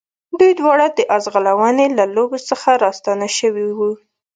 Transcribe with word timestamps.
دوی 0.39 0.51
دواړه 0.59 0.85
د 0.97 0.99
آس 1.15 1.23
ځغلونې 1.29 1.85
له 1.97 2.05
لوبو 2.15 2.37
څخه 2.49 2.69
راستانه 2.85 3.27
شوي 3.37 3.67
وو. 3.77 3.91